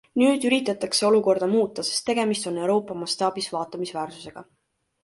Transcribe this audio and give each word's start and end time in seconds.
Nüüd 0.19 0.45
üritatakse 0.47 1.05
olukorda 1.09 1.49
muuta, 1.51 1.85
sest 1.91 2.05
tegemist 2.09 2.51
on 2.53 2.59
Euroopa 2.65 2.99
mastaabis 3.05 3.55
vaatamisväärsusega. 3.59 4.51